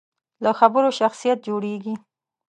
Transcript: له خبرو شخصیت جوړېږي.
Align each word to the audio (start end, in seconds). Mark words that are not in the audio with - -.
له 0.43 0.51
خبرو 0.59 0.89
شخصیت 0.99 1.37
جوړېږي. 1.47 1.93